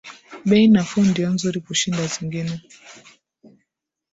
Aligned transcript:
Bei 0.49 0.61
nafuu 0.67 1.03
ndio 1.09 1.27
nzuri 1.35 1.59
kushinda 1.67 2.03
zingine 2.13 2.53